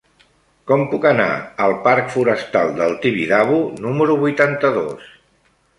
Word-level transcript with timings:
Com 0.71 0.83
puc 0.93 1.05
anar 1.09 1.27
al 1.65 1.75
parc 1.85 2.09
Forestal 2.15 2.73
del 2.81 2.99
Tibidabo 3.05 3.61
número 3.87 4.19
vuitanta-dos? 4.25 5.11